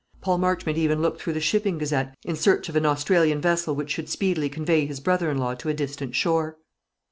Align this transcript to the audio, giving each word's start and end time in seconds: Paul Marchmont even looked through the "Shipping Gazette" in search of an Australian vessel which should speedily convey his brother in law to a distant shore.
Paul 0.19 0.39
Marchmont 0.39 0.79
even 0.79 0.99
looked 0.99 1.21
through 1.21 1.33
the 1.33 1.39
"Shipping 1.39 1.77
Gazette" 1.77 2.17
in 2.23 2.35
search 2.35 2.67
of 2.69 2.75
an 2.75 2.87
Australian 2.87 3.39
vessel 3.39 3.75
which 3.75 3.91
should 3.91 4.09
speedily 4.09 4.49
convey 4.49 4.87
his 4.87 4.99
brother 4.99 5.29
in 5.29 5.37
law 5.37 5.53
to 5.53 5.69
a 5.69 5.75
distant 5.75 6.15
shore. 6.15 6.57